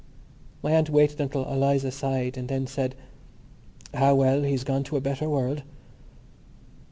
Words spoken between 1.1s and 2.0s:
until Eliza